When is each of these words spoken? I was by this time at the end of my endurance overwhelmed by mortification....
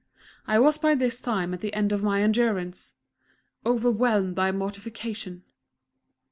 I 0.47 0.57
was 0.57 0.79
by 0.79 0.95
this 0.95 1.21
time 1.21 1.53
at 1.53 1.61
the 1.61 1.75
end 1.75 1.91
of 1.91 2.01
my 2.01 2.23
endurance 2.23 2.95
overwhelmed 3.63 4.33
by 4.33 4.51
mortification.... 4.51 5.43